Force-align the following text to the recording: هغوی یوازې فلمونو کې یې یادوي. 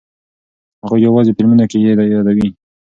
هغوی 0.83 0.99
یوازې 1.07 1.31
فلمونو 1.37 1.65
کې 1.71 1.77
یې 1.85 1.91
یادوي. 2.13 2.47